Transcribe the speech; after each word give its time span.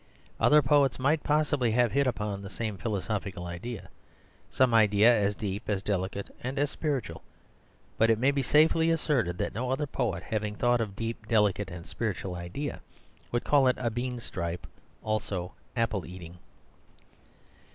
Other 0.39 0.63
poets 0.63 0.97
might 0.97 1.21
possibly 1.21 1.69
have 1.73 1.91
hit 1.91 2.07
upon 2.07 2.41
the 2.41 2.49
same 2.49 2.75
philosophical 2.75 3.45
idea 3.45 3.89
some 4.49 4.73
idea 4.73 5.13
as 5.15 5.35
deep, 5.35 5.69
as 5.69 5.83
delicate, 5.83 6.33
and 6.41 6.57
as 6.57 6.71
spiritual. 6.71 7.21
But 7.99 8.09
it 8.09 8.17
may 8.17 8.31
be 8.31 8.41
safely 8.41 8.89
asserted 8.89 9.37
that 9.37 9.53
no 9.53 9.69
other 9.69 9.85
poet, 9.85 10.23
having 10.23 10.55
thought 10.55 10.81
of 10.81 10.89
a 10.89 10.93
deep, 10.93 11.27
delicate, 11.27 11.69
and 11.69 11.85
spiritual 11.85 12.33
idea, 12.33 12.81
would 13.31 13.43
call 13.43 13.67
it 13.67 13.75
"A 13.79 13.91
Bean 13.91 14.19
Stripe; 14.19 14.65
also 15.03 15.53
Apple 15.75 16.07
Eating." 16.07 16.39